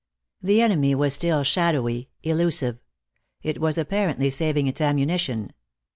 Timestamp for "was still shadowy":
0.95-2.09